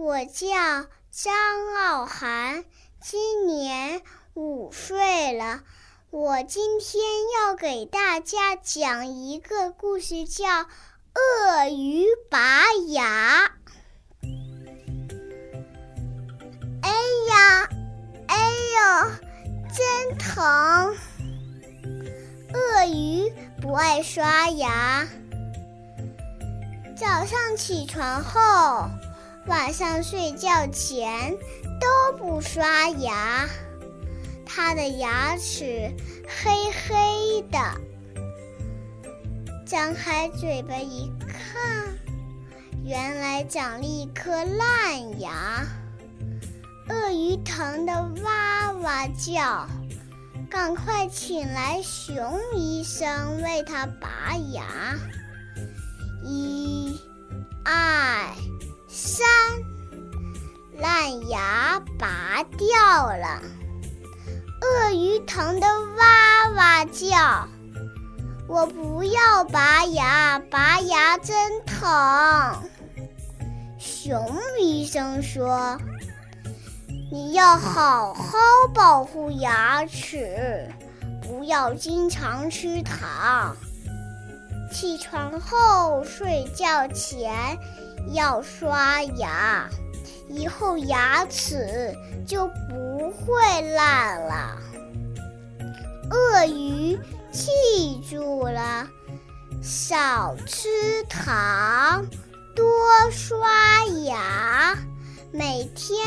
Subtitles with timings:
[0.00, 0.46] 我叫
[1.10, 1.34] 张
[1.76, 2.64] 傲涵，
[3.02, 4.00] 今年
[4.32, 5.60] 五岁了。
[6.08, 7.02] 我今天
[7.38, 10.46] 要给大家讲一个故事，叫
[11.12, 13.52] 《鳄鱼拔牙》。
[16.80, 16.90] 哎
[17.28, 17.68] 呀，
[18.26, 18.36] 哎
[18.72, 19.10] 呦，
[19.68, 20.96] 真疼！
[22.54, 23.30] 鳄鱼
[23.60, 25.06] 不爱刷牙，
[26.96, 28.88] 早上起床后。
[29.46, 31.34] 晚上睡觉前
[31.80, 33.48] 都不刷牙，
[34.44, 35.90] 他的牙齿
[36.26, 37.58] 黑黑的。
[39.66, 41.88] 张开嘴巴一看，
[42.84, 45.64] 原来长了一颗烂牙。
[46.88, 49.66] 鳄鱼疼得哇哇叫，
[50.50, 54.64] 赶快请来熊医生为他拔牙。
[61.00, 63.40] 烂牙拔掉了，
[64.60, 67.48] 鳄鱼疼得哇哇叫。
[68.46, 72.54] 我不要拔牙，拔牙真疼。
[73.78, 75.78] 熊医生说
[77.10, 78.38] ：“你要好好
[78.74, 80.70] 保护牙齿，
[81.22, 83.56] 不要经常吃糖。
[84.70, 87.58] 起床后，睡觉前。”
[88.14, 89.68] 要刷牙，
[90.30, 91.94] 以后牙齿
[92.26, 93.34] 就不会
[93.72, 94.56] 烂了。
[96.10, 96.98] 鳄鱼
[97.32, 98.88] 记住了，
[99.62, 100.68] 少吃
[101.08, 102.06] 糖，
[102.54, 102.64] 多
[103.10, 104.76] 刷牙，
[105.32, 106.04] 每天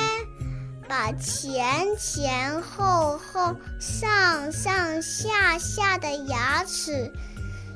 [0.88, 7.12] 把前前后后、上上下下的牙齿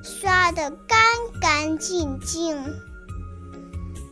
[0.04, 0.98] 刷得干
[1.42, 2.58] 干净净。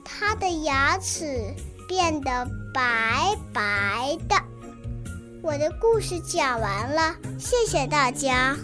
[0.03, 1.53] 它的牙齿
[1.87, 4.35] 变得白白的。
[5.41, 8.57] 我的故事讲完了，谢谢大家。